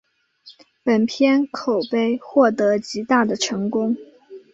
[0.81, 3.95] 本片口碑获得极大的成功。